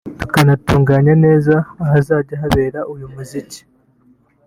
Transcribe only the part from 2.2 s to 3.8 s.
habera uyu muziki